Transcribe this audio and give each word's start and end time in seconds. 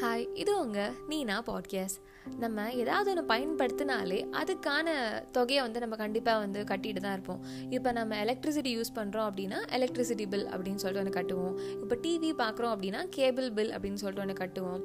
Hi 0.00 0.24
இது 0.34 0.60
உங்க 0.60 0.92
நீனா 1.08 1.42
podcast 1.46 1.98
நம்ம 2.38 2.72
ஏதாவது 2.72 3.10
ஒன்று 3.10 3.22
பயன்படுத்தினாலே 3.34 4.18
அதுக்கான 4.32 4.86
தொகையை 5.32 5.62
வந்து 5.62 5.80
நம்ம 5.80 5.96
கண்டிப்பாக 5.96 6.38
வந்து 6.38 6.60
கட்டிட்டு 6.62 7.00
தான் 7.00 7.12
இருப்போம். 7.12 7.40
இப்போ 7.70 7.92
நம்ம 7.92 8.16
எலக்ட்ரிசிட்டி 8.24 8.70
யூஸ் 8.76 8.92
பண்ணுறோம் 8.94 9.26
அப்படின்னா 9.28 9.58
எலக்ட்ரிசிட்டி 9.78 10.26
பில் 10.28 10.46
அப்படின்னு 10.46 10.74
சொல்லிட்டு 10.74 11.02
ஒன்று 11.02 11.18
கட்டுவோம். 11.18 11.54
இப்போ 11.82 11.96
டிவி 11.96 12.30
பார்க்குறோம் 12.42 12.74
அப்படின்னா 12.74 13.02
கேபிள் 13.08 13.52
பில் 13.52 13.70
அப்படின்னு 13.70 13.94
சொல்லிட்டு 13.94 14.24
ஒன்று 14.24 14.40
கட்டுவோம். 14.44 14.82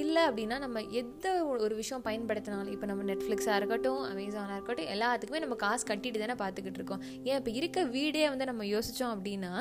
இல்லை 0.00 0.22
அப்படின்னா 0.28 0.58
நம்ம 0.58 0.80
எந்த 1.00 1.26
ஒரு 1.44 1.74
விஷயம் 1.80 2.04
பயன்படுத்தினாலும் 2.06 2.72
இப்போ 2.74 2.86
நம்ம 2.86 3.04
நெட்ஃப்ளிக்ஸாக 3.10 3.56
இருக்கட்டும் 3.60 4.02
அமேசானாக 4.10 4.56
இருக்கட்டும் 4.56 4.90
எல்லாத்துக்குமே 4.94 5.40
நம்ம 5.44 5.56
காசு 5.64 5.84
கட்டிட்டு 5.90 6.18
தானே 6.22 6.36
பார்த்துக்கிட்டு 6.42 6.78
இருக்கோம். 6.80 7.02
ஏன் 7.28 7.38
இப்போ 7.40 7.50
இருக்க 7.50 7.82
வீடே 7.96 8.28
வந்து 8.28 8.44
நம்ம 8.50 8.64
யோசித்தோம் 8.64 9.12
அப்படின்னா 9.16 9.52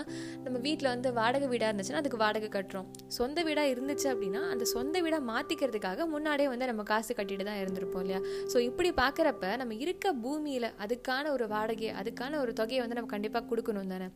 நம்ம 0.46 0.58
வீட்டில் 0.68 0.92
வந்து 0.94 1.14
வாடகை 1.14 1.48
வீடாக 1.54 1.70
இருந்துச்சுன்னா 1.72 2.02
அதுக்கு 2.04 2.22
வாடகை 2.26 2.50
கட்டுறோம். 2.58 2.88
சொந்த 3.18 3.44
வீடாக 3.50 3.74
இருந்துச்சு 3.74 4.08
அப்படின்னா 4.14 4.44
அந்த 4.54 4.66
சொந்த 4.76 5.02
வீடாக 5.02 5.24
மாற்றிக்கிறதுக்காக 5.32 6.08
முன்னாடியே 6.16 6.50
வந்து 6.54 6.66
நம்ம 6.66 6.84
காசு 6.84 7.14
கட்டிட்டு 7.14 7.44
தான் 7.44 7.62
இருந்திருப்போம் 7.64 8.06
இல்லையா? 8.06 8.22
ஸோ 8.54 8.60
இப்படி 8.70 8.92
பார்க்குறப்ப 9.02 9.58
நம்ம 9.64 9.76
இருக்க 9.86 10.14
பூமியில் 10.14 10.70
அதுக்கான 10.86 11.32
ஒரு 11.32 11.48
வாடகை 11.48 11.92
அதுக்கான 12.04 12.40
ஒரு 12.40 12.54
தொகையை 12.54 12.82
வந்து 12.86 13.00
நம்ம 13.00 13.12
கண்டிப்பாக 13.16 13.46
கொடுக்கணும் 13.52 13.94
தானே? 13.96 14.10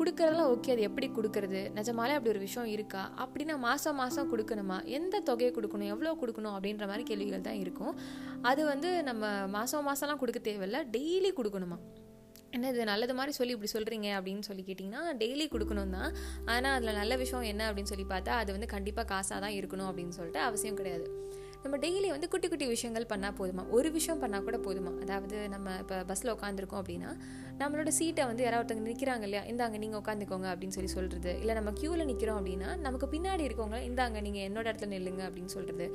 கொடுக்குறதெல்லாம் 0.00 0.50
ஓகே 0.54 0.72
அது 0.74 0.82
எப்படி 0.88 1.06
கொடுக்குறது? 1.16 1.60
நிஜமாலே 1.78 2.16
அப்படி 2.16 2.32
ஒரு 2.34 2.42
விஷயம் 2.46 2.70
இருக்கா? 2.74 3.02
அப்படின்னா 3.24 3.54
மாதம் 3.66 3.98
மாதம் 4.00 4.30
கொடுக்கணுமா? 4.32 4.78
எந்த 4.98 5.20
தொகையை 5.28 5.52
கொடுக்கணும்? 5.56 5.90
எவ்வளோ 5.94 6.12
கொடுக்கணும்? 6.22 6.54
அப்படின்ற 6.56 6.86
மாதிரி 6.90 7.06
கேள்விகள் 7.10 7.46
தான் 7.48 7.60
இருக்கும். 7.64 7.94
அது 8.50 8.64
வந்து 8.72 8.90
நம்ம 9.08 9.32
மாதம் 9.56 9.88
மாதம்லாம் 9.90 10.22
கொடுக்க 10.24 10.42
தேவையில்ல 10.50 10.80
டெய்லி 10.96 11.32
கொடுக்கணுமா? 11.40 11.78
என்ன 12.56 12.68
இது 12.72 12.84
நல்லது 12.90 13.14
மாதிரி 13.16 13.32
சொல்லி 13.38 13.54
இப்படி 13.54 13.70
சொல்கிறீங்க 13.76 14.08
அப்படின்னு 14.18 14.44
சொல்லி 14.48 14.62
கேட்டிங்கன்னா 14.68 15.02
டெய்லி 15.22 15.46
கொடுக்கணும் 15.54 15.94
தான். 15.96 16.12
ஆனால் 16.52 16.74
அதில் 16.76 16.98
நல்ல 17.00 17.16
விஷயம் 17.22 17.48
என்ன 17.52 17.62
அப்படின்னு 17.70 17.92
சொல்லி 17.92 18.06
பார்த்தா 18.12 18.34
அது 18.42 18.50
வந்து 18.56 18.68
கண்டிப்பாக 18.74 19.06
காசாக 19.14 19.40
தான் 19.44 19.56
இருக்கணும் 19.58 19.88
அப்படின்னு 19.90 20.16
சொல்லிட்டு 20.18 20.40
அவசியம் 20.48 20.78
கிடையாது. 20.80 21.06
நம்ம 21.62 21.76
டெய்லி 21.84 22.08
வந்து 22.14 22.28
குட்டி 22.32 22.48
குட்டி 22.48 22.66
விஷயங்கள் 22.72 23.06
பண்ணால் 23.12 23.34
போதுமா? 23.38 23.62
ஒரு 23.76 23.88
விஷயம் 23.96 24.20
பண்ணால் 24.22 24.44
கூட 24.48 24.56
போதுமா? 24.66 24.90
அதாவது 25.04 25.36
நம்ம 25.54 25.76
இப்போ 25.82 25.96
பஸ்ஸில் 26.10 26.32
உட்காந்துருக்கோம் 26.34 26.80
அப்படின்னா 26.82 27.10
நம்மளோட 27.60 27.90
சீட்டை 27.96 28.24
வந்து 28.30 28.42
யாராவது 28.44 28.62
ஒருத்தங்க 28.62 28.84
நிற்கிறாங்க 28.88 29.24
இல்லையா? 29.28 29.40
இந்தாங்க 29.52 29.76
நீங்கள் 29.82 30.00
உட்காந்துக்கோங்க 30.02 30.46
அப்படின்னு 30.52 30.74
சொல்லி 30.76 30.90
சொல்கிறது 30.92 31.30
இல்லை 31.40 31.54
நம்ம 31.58 31.70
க்யூவில் 31.80 32.04
நிற்கிறோம் 32.10 32.38
அப்படின்னா 32.40 32.68
நமக்கு 32.84 33.06
பின்னாடி 33.14 33.42
இருக்கவங்க 33.48 33.78
இந்தாங்க 33.88 34.20
நீங்கள் 34.26 34.44
என்னோட 34.48 34.64
இடத்துல 34.70 34.90
நில்லுங்க 34.94 35.22
அப்படின்னு 35.28 35.52
சொல்கிறது 35.56 35.86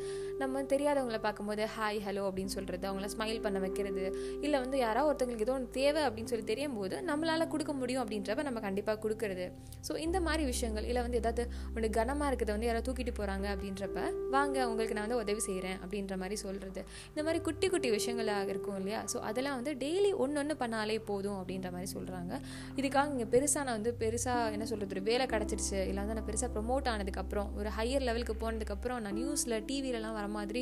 நம்ம 0.41 0.63
தெரியாதவங்கள 0.73 1.19
பார்க்கும்போது 1.27 1.65
ஹாய் 1.75 2.01
ஹலோ 2.07 2.25
அப்படின்னு 2.29 2.53
சொல்கிறது 2.57 2.87
அவங்கள 2.89 3.09
ஸ்மைல் 3.15 3.41
பண்ண 3.45 3.59
வைக்கிறது. 3.65 4.03
இல்லை 4.45 4.59
வந்து 4.65 4.77
யாராவது 4.85 5.09
ஒருத்தங்களுக்கு 5.11 5.47
ஏதோ 5.47 5.55
ஒன்று 5.57 5.71
தேவை 5.79 6.03
அப்படின்னு 6.09 6.31
சொல்லி 6.33 6.47
தெரியும் 6.51 6.77
போது 6.81 6.97
நம்மளால் 7.11 7.47
கொடுக்க 7.55 7.75
முடியும் 7.81 8.03
அப்படின்றப்ப 8.03 8.47
நம்ம 8.49 8.61
கண்டிப்பாக 8.67 8.99
கொடுக்கறது. 9.05 9.47
ஸோ 9.89 9.95
இந்த 10.07 10.19
மாதிரி 10.27 10.45
விஷயங்கள் 10.51 10.87
இல்லை 10.91 11.03
வந்து 11.07 11.21
ஏதாவது 11.23 11.45
ஒன்று 11.75 11.93
கனமாக 11.99 12.29
இருக்கிறத 12.31 12.55
வந்து 12.57 12.69
யாராவது 12.71 12.87
தூக்கிட்டு 12.89 13.15
போகிறாங்க 13.21 13.47
அப்படின்றப்ப 13.55 14.05
வாங்க 14.37 14.67
உங்களுக்கு 14.73 14.97
நான் 14.99 15.07
வந்து 15.07 15.21
உதவி 15.23 15.41
செய்கிறேன் 15.53 15.79
அப்படின்ற 15.83 16.13
மாதிரி 16.23 16.37
சொல்கிறது 16.43 16.81
இந்த 17.11 17.21
மாதிரி 17.25 17.39
குட்டி 17.47 17.67
குட்டி 17.73 17.89
விஷயங்களாக 17.95 18.51
இருக்கும் 18.53 18.77
இல்லையா? 18.81 18.99
ஸோ 19.11 19.17
அதெல்லாம் 19.29 19.57
வந்து 19.59 19.71
டெய்லி 19.83 20.11
ஒன்று 20.23 20.39
ஒன்று 20.41 20.55
பண்ணாலே 20.61 20.97
போதும் 21.09 21.37
அப்படின்ற 21.39 21.69
மாதிரி 21.75 21.89
சொல்கிறாங்க 21.95 22.33
இதுக்காக 22.79 23.11
இங்கே 23.13 23.27
பெருசாக 23.33 23.63
நான் 23.67 23.77
வந்து 23.77 23.91
பெருசாக 24.01 24.53
என்ன 24.55 24.65
சொல்கிறது 24.69 24.95
ஒரு 24.95 25.03
வேலை 25.09 25.25
கிடச்சிருச்சு. 25.33 25.79
இல்லை 25.89 25.99
வந்து 26.03 26.15
நான் 26.17 26.27
பெருசாக 26.29 26.49
ப்ரொமோட் 26.55 26.87
ஆனதுக்கப்புறம் 26.93 27.49
ஒரு 27.59 27.69
ஹையர் 27.77 28.05
லெவலுக்கு 28.07 28.35
போனதுக்கப்புறம் 28.43 28.99
நான் 29.05 29.17
நியூஸில் 29.19 29.57
டிவிலலாம் 29.69 30.15
வர 30.19 30.27
மாதிரி 30.37 30.61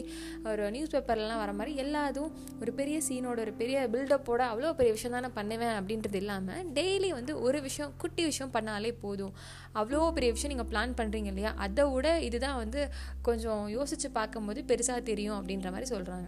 ஒரு 0.52 0.66
நியூஸ் 0.76 0.94
பேப்பர்லலாம் 0.96 1.42
வர 1.44 1.54
மாதிரி 1.60 1.74
எல்லாதும் 1.86 2.30
ஒரு 2.62 2.74
பெரிய 2.80 2.98
சீனோட 3.08 3.40
ஒரு 3.46 3.54
பெரிய 3.62 3.78
பில்டப்போட 3.94 4.42
அவ்வளோ 4.52 4.74
பெரிய 4.80 4.92
விஷயம் 4.98 5.16
தான் 5.16 5.26
நான் 5.28 5.38
பண்ணுவேன் 5.40 5.76
அப்படின்றது 5.80 6.20
இல்லாமல் 6.24 6.64
டெய்லி 6.80 7.12
வந்து 7.20 7.34
ஒரு 7.48 7.62
விஷயம் 7.68 7.94
குட்டி 8.04 8.24
விஷயம் 8.32 8.54
பண்ணாலே 8.58 8.94
போதும். 9.06 9.34
அவ்வளோ 9.80 10.00
பெரிய 10.18 10.30
விஷயம் 10.36 10.54
நீங்கள் 10.54 10.70
பிளான் 10.72 10.94
பண்ணுறீங்க 11.00 11.30
இல்லையா? 11.34 11.52
அதை 11.66 11.84
விட 11.94 12.08
இதுதான் 12.28 12.58
வந்து 12.64 12.82
கொஞ்சம் 13.28 13.64
யோசித்து 13.78 14.08
பார்க்கும்போது 14.20 14.60
பெருசாக 14.82 15.02
தெரியும் 15.04 15.36
அப்படின்ற 15.38 15.68
மாதிரி 15.72 15.88
சொல்கிறாங்க 15.90 16.28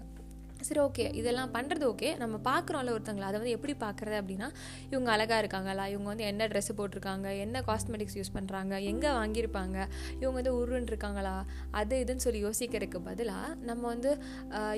சரி 0.68 0.80
ஓகே 0.86 1.06
இதெல்லாம் 1.20 1.52
பண்ணுறது 1.56 1.86
ஓகே 1.92 2.10
நம்ம 2.22 2.36
பார்க்குறோம்ல 2.50 2.92
ஒருத்தங்களை 2.96 3.26
அதை 3.30 3.38
வந்து 3.42 3.54
எப்படி 3.58 3.74
பார்க்குறது 3.84 4.16
அப்படின்னா 4.22 4.48
இவங்க 4.92 5.10
அழகாக 5.16 5.40
இருக்காங்களா? 5.44 5.86
இவங்க 5.94 6.08
வந்து 6.12 6.26
என்ன 6.32 6.48
ட்ரெஸ்ஸு 6.52 6.74
போட்டிருக்காங்க? 6.80 7.28
என்ன 7.46 7.64
காஸ்மெட்டிக்ஸ் 7.70 8.18
யூஸ் 8.20 8.32
பண்ணுறாங்க 8.38 8.74
எங்கே 8.92 9.10
வாங்கியிருப்பாங்க? 9.20 9.78
இவங்க 10.22 10.36
வந்து 10.40 10.54
உருன்னு 10.60 10.92
இருக்காங்களா? 10.94 11.34
அது 11.80 12.00
இதுன்னு 12.04 12.26
சொல்லி 12.26 12.42
யோசிக்கிறதுக்கு 12.48 13.02
பதிலாக 13.10 13.50
நம்ம 13.70 13.84
வந்து 13.94 14.12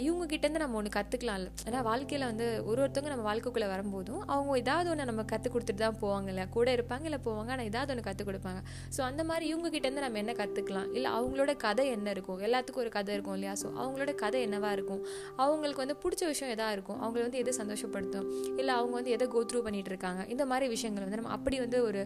இவங்க 0.08 0.26
கிட்டேருந்து 0.34 0.64
நம்ம 0.64 0.80
ஒன்று 0.82 0.94
கற்றுக்கலாம்ல 0.98 1.50
ஏன்னா 1.68 1.82
வாழ்க்கையில் 1.90 2.28
வந்து 2.32 2.48
ஒரு 2.70 2.80
ஒருத்தவங்க 2.86 3.12
நம்ம 3.14 3.26
வாழ்க்கைக்குள்ளே 3.30 3.70
வரும்போதும் 3.74 4.22
அவங்க 4.34 4.58
ஏதாவது 4.64 4.90
ஒன்று 4.94 5.10
நம்ம 5.12 5.26
கற்றுக் 5.34 5.56
கொடுத்துட்டு 5.56 5.84
தான் 5.86 6.00
போவாங்கல்ல 6.04 6.46
கூட 6.58 6.68
இருப்பாங்க 6.78 7.06
இல்லை 7.10 7.22
போவாங்க 7.28 7.52
ஆனால் 7.56 7.70
ஏதாவது 7.72 7.92
ஒன்று 7.96 8.08
கற்றுக் 8.10 8.30
கொடுப்பாங்க. 8.32 8.62
ஸோ 8.96 9.02
அந்த 9.10 9.22
மாதிரி 9.32 9.46
இவங்க 9.54 9.70
கிட்டேருந்து 9.76 10.06
நம்ம 10.08 10.20
என்ன 10.24 10.36
கற்றுக்கலாம் 10.42 10.90
இல்லை 10.98 11.12
அவங்களோட 11.20 11.52
கதை 11.66 11.86
என்ன 11.96 12.10
இருக்கும்? 12.16 12.42
எல்லாத்துக்கும் 12.48 12.84
ஒரு 12.86 12.94
கதை 12.98 13.14
இருக்கும் 13.18 13.38
இல்லையா? 13.38 13.56
ஸோ 13.64 13.68
அவங்களோட 13.82 14.12
கதை 14.24 14.42
என்னவாக 14.48 14.76
இருக்கும்? 14.80 15.02
அவங்களுக்கு 15.44 15.75
அவங்களுக்கு 15.76 15.84
வந்து 15.84 16.04
பிடிச்ச 16.04 16.24
விஷயம் 16.34 16.52
எதாக 16.56 16.76
இருக்கும் 16.76 17.00
அவங்கள 17.04 17.22
வந்து 17.28 17.40
எதை 17.44 17.52
சந்தோஷப்படுத்தும்? 17.60 18.28
இல்லை 18.60 18.74
அவங்க 18.80 18.94
வந்து 19.00 19.12
எதை 19.16 19.26
கோத்ரூ 19.34 19.60
பண்ணிட்டு 19.66 19.92
இருக்காங்க 19.94 20.22
இந்த 20.34 20.44
மாதிரி 20.52 20.66
விஷயங்கள் 20.76 21.04
வந்து 21.06 21.20
நம்ம 21.20 21.32
அப்படி 21.38 21.58
வந்து 21.64 21.78
ஒரு 21.88 22.02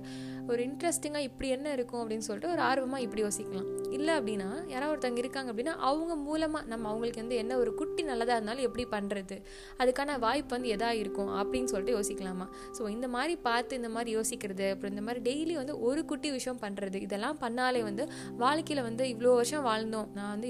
ஒரு 0.52 0.62
இன்ட்ரெஸ்டிங்காக 0.68 1.28
இப்படி 1.30 1.48
என்ன 1.56 1.68
இருக்கும் 1.78 2.02
அப்படின்னு 2.02 2.26
சொல்லிட்டு 2.28 2.52
ஒரு 2.54 2.62
ஆர்வமாக 2.70 3.06
இப்படி 3.06 3.22
யோசிக்கலாம். 3.26 3.68
இல்லை 3.98 4.14
அப்படின்னா 4.20 4.50
யாராவது 4.74 4.92
ஒருத்தவங்க 4.94 5.22
இருக்காங்க 5.24 5.50
அப்படின்னா 5.54 5.76
அவங்க 5.90 6.14
மூலமாக 6.28 6.64
நம்ம 6.72 6.88
அவங்களுக்கு 6.92 7.22
வந்து 7.24 7.38
என்ன 7.44 7.58
ஒரு 7.64 7.72
குட்டி 7.82 8.04
நல்லதாக 8.10 8.38
இருந்தாலும் 8.40 8.66
எப்படி 8.68 8.86
பண்ணுறது 8.96 9.38
அதுக்கான 9.84 10.18
வாய்ப்பு 10.26 10.54
வந்து 10.58 10.72
எதாக 10.76 11.02
இருக்கும் 11.04 11.32
அப்படின்னு 11.42 11.72
சொல்லிட்டு 11.74 11.96
யோசிக்கலாமா? 11.98 12.48
ஸோ 12.78 12.82
இந்த 12.96 13.10
மாதிரி 13.16 13.36
பார்த்து 13.48 13.80
இந்த 13.82 13.92
மாதிரி 13.96 14.12
யோசிக்கிறது 14.18 14.68
அப்புறம் 14.74 14.94
இந்த 14.96 15.06
மாதிரி 15.08 15.24
டெய்லி 15.30 15.56
வந்து 15.62 15.76
ஒரு 15.90 16.04
குட்டி 16.12 16.32
விஷயம் 16.38 16.62
பண்ணுறது 16.66 17.00
இதெல்லாம் 17.08 17.40
பண்ணாலே 17.46 17.84
வந்து 17.90 18.06
வாழ்க்கையில் 18.44 18.86
வந்து 18.90 19.06
இவ்வளோ 19.14 19.34
வருஷம் 19.42 19.66
வாழ்ந்தோம். 19.70 20.10
நான் 20.18 20.34
வந்து 20.36 20.50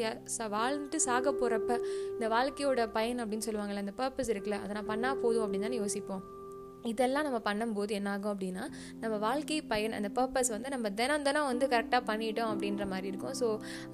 வாழ்ந்துட்டு 0.58 1.00
சாக 1.10 1.36
போகிறப்ப 1.42 1.72
இந்த 2.16 2.28
வாழ்க்கையோட 2.36 2.82
பயன் 2.98 3.08
அப்படின்னு 3.18 3.48
சொல்லுவாங்கள்ல 3.50 3.76
அந்த 3.76 3.94
பர்பஸ் 3.98 4.32
இருக்குல்ல 4.32 4.60
அதை 4.62 4.82
நான் 4.82 4.90
பண்ணால் 4.90 5.20
போதும் 5.20 5.54
அப்படின்னு 5.54 5.60
தானே 5.60 5.76
யோசிப்போம். 5.76 6.39
இதெல்லாம் 6.92 7.26
நம்ம 7.28 7.40
பண்ணும்போது 7.48 7.92
என்னாகும் 8.00 8.32
அப்படின்னா 8.34 8.64
நம்ம 9.02 9.16
வாழ்க்கை 9.26 9.58
பயன் 9.72 9.96
அந்த 10.00 10.10
பர்பஸ் 10.18 10.52
வந்து 10.56 10.70
நம்ம 10.74 10.90
தினம் 11.00 11.26
தினம் 11.28 11.48
வந்து 11.52 11.66
கரெக்டாக 11.74 12.04
பண்ணிட்டோம் 12.10 12.52
அப்படின்ற 12.54 12.86
மாதிரி 12.94 13.08
இருக்கும். 13.12 13.36
ஸோ 13.42 13.48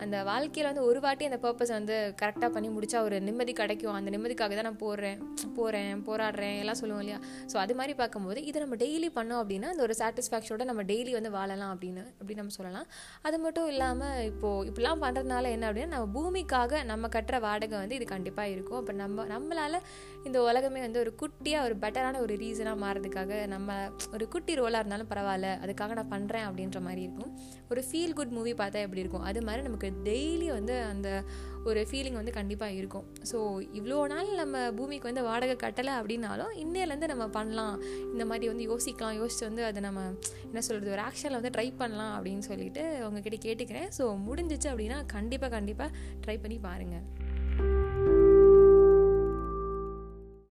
அந்த 0.03 0.15
வாழ்க்கையில் 0.29 0.69
வந்து 0.71 0.83
ஒரு 0.89 0.99
வாட்டி 1.05 1.29
அந்த 1.29 1.39
பர்பஸ் 1.45 1.73
வந்து 1.77 1.95
கரெக்டாக 2.21 2.49
பண்ணி 2.55 2.69
முடிச்சா 2.75 3.01
ஒரு 3.07 3.19
நிம்மதி 3.27 3.55
கிடைக்கும். 3.61 3.95
அந்த 3.99 4.11
நிம்மதிக்காக 4.15 4.55
தான் 4.59 4.67
நான் 4.69 4.81
போடுறேன் 4.85 5.19
போகிறேன் 5.57 6.03
போராடுறேன் 6.07 6.57
எல்லாம் 6.63 6.79
சொல்லுவோம் 6.81 7.03
இல்லையா? 7.03 7.19
ஸோ 7.51 7.57
அது 7.63 7.73
மாதிரி 7.79 7.95
பார்க்கும்போது 8.01 8.39
இதை 8.49 8.57
நம்ம 8.65 8.77
டெய்லி 8.83 9.09
பண்ணோம் 9.17 9.41
அப்படின்னா 9.41 9.69
அந்த 9.73 9.83
ஒரு 9.87 9.95
சாட்டிஸ்ஃபேக்ஷனோட 10.01 10.65
நம்ம 10.71 10.83
டெய்லி 10.91 11.11
வந்து 11.19 11.31
வாழலாம் 11.37 11.73
அப்படின்னு 11.75 12.03
அப்படி 12.19 12.37
நம்ம 12.41 12.53
சொல்லலாம். 12.57 12.87
அது 13.27 13.39
மட்டும் 13.45 13.67
இல்லாமல் 13.73 14.17
இப்போது 14.31 14.67
இப்படிலாம் 14.71 15.03
பண்ணுறதுனால 15.05 15.51
என்ன 15.55 15.67
அப்படின்னா 15.69 15.93
நம்ம 15.95 16.07
பூமிக்காக 16.17 16.83
நம்ம 16.91 17.09
கட்டுற 17.15 17.39
வாடகை 17.47 17.77
வந்து 17.83 17.97
இது 17.99 18.07
கண்டிப்பாக 18.15 18.53
இருக்கும். 18.55 18.79
அப்போ 18.81 18.95
நம்ம 19.03 19.25
நம்மளால் 19.33 19.79
இந்த 20.27 20.37
உலகமே 20.49 20.79
வந்து 20.87 20.99
ஒரு 21.03 21.13
குட்டியாக 21.21 21.67
ஒரு 21.67 21.75
பெட்டரான 21.83 22.19
ஒரு 22.25 22.33
ரீசனாக 22.43 22.74
ஹீரோயினாக 22.75 22.83
மாறதுக்காக 22.83 23.31
நம்ம 23.53 23.69
ஒரு 24.15 24.25
குட்டி 24.33 24.53
ரோலாக 24.59 24.81
இருந்தாலும் 24.81 25.09
பரவாயில்ல 25.11 25.47
அதுக்காக 25.63 25.93
நான் 25.99 26.11
பண்ணுறேன் 26.13 26.45
அப்படின்ற 26.47 26.79
மாதிரி 26.87 27.01
இருக்கும். 27.07 27.31
ஒரு 27.71 27.81
ஃபீல் 27.87 28.15
குட் 28.17 28.33
மூவி 28.37 28.53
பார்த்தா 28.61 28.83
எப்படி 28.85 29.03
இருக்கும்? 29.03 29.25
அது 29.29 29.39
மாதிரி 29.47 29.61
நமக்கு 29.67 29.89
டெய்லி 30.07 30.47
வந்து 30.57 30.75
அந்த 30.91 31.09
ஒரு 31.69 31.81
ஃபீலிங் 31.89 32.17
வந்து 32.19 32.33
கண்டிப்பாக 32.37 32.77
இருக்கும். 32.79 33.05
ஸோ 33.31 33.37
இவ்வளோ 33.79 33.99
நாள் 34.13 34.27
நம்ம 34.41 34.57
பூமிக்கு 34.79 35.09
வந்து 35.09 35.23
வாடகை 35.29 35.55
கட்டலை 35.63 35.93
அப்படின்னாலும் 35.99 36.53
இன்னையிலேருந்து 36.63 37.11
நம்ம 37.13 37.27
பண்ணலாம். 37.37 37.75
இந்த 38.13 38.25
மாதிரி 38.31 38.47
வந்து 38.53 38.67
யோசிக்கலாம். 38.71 39.17
யோசிச்சு 39.21 39.45
வந்து 39.49 39.63
அதை 39.69 39.81
நம்ம 39.87 40.03
என்ன 40.49 40.63
சொல்கிறது 40.67 40.93
ஒரு 40.95 41.03
ஆக்ஷனில் 41.09 41.39
வந்து 41.39 41.53
ட்ரை 41.57 41.67
பண்ணலாம் 41.81 42.13
அப்படின்னு 42.17 42.45
சொல்லிட்டு 42.51 42.83
உங்ககிட்ட 43.07 43.39
கேட்டுக்கிறேன். 43.47 43.89
ஸோ 43.99 44.05
முடிஞ்சிச்சு 44.27 44.69
அப்படின்னா 44.73 44.99
கண்டிப்பாக 45.15 45.51
கண்டிப்பாக 45.57 45.91
ட்ரை 46.25 46.37
பண்ணி 46.45 46.59
பாருங்கள் 46.69 47.05